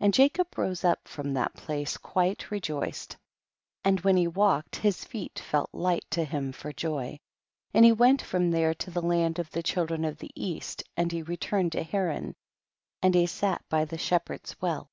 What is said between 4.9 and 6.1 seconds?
feet felt light